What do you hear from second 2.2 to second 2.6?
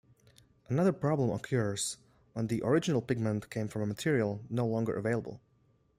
when